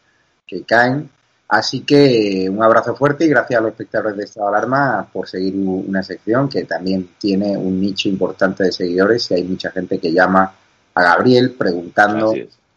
que 0.46 0.62
caen 0.62 1.10
Así 1.52 1.80
que 1.82 2.48
un 2.48 2.62
abrazo 2.62 2.96
fuerte 2.96 3.26
y 3.26 3.28
gracias 3.28 3.58
a 3.58 3.62
los 3.62 3.72
espectadores 3.72 4.16
de 4.16 4.24
Estado 4.24 4.50
de 4.50 4.56
Alarma 4.56 5.06
por 5.12 5.28
seguir 5.28 5.54
una 5.54 6.02
sección 6.02 6.48
que 6.48 6.64
también 6.64 7.10
tiene 7.18 7.54
un 7.58 7.78
nicho 7.78 8.08
importante 8.08 8.64
de 8.64 8.72
seguidores 8.72 9.30
y 9.30 9.34
hay 9.34 9.44
mucha 9.44 9.70
gente 9.70 9.98
que 9.98 10.10
llama 10.10 10.50
a 10.94 11.02
Gabriel 11.02 11.50
preguntando 11.50 12.32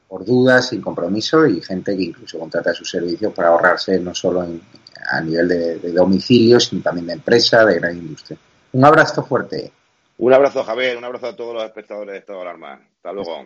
por 0.09 0.25
dudas, 0.25 0.67
sin 0.67 0.81
compromiso 0.81 1.47
y 1.47 1.61
gente 1.61 1.95
que 1.95 2.03
incluso 2.03 2.37
contrata 2.37 2.73
sus 2.73 2.89
servicios 2.89 3.31
para 3.33 3.47
ahorrarse 3.47 3.97
no 3.97 4.13
solo 4.13 4.41
a 4.41 5.21
nivel 5.21 5.47
de, 5.47 5.79
de 5.79 5.91
domicilio, 5.93 6.59
sino 6.59 6.81
también 6.81 7.07
de 7.07 7.13
empresa, 7.13 7.63
de 7.63 7.75
gran 7.75 7.95
industria. 7.95 8.37
Un 8.73 8.83
abrazo 8.83 9.23
fuerte. 9.23 9.71
Un 10.17 10.33
abrazo, 10.33 10.65
Javier. 10.65 10.97
Un 10.97 11.05
abrazo 11.05 11.27
a 11.27 11.35
todos 11.37 11.53
los 11.53 11.63
espectadores 11.63 12.11
de 12.11 12.19
Estado 12.19 12.39
de 12.39 12.49
Alarma. 12.49 12.81
Hasta 12.97 13.13
luego. 13.13 13.45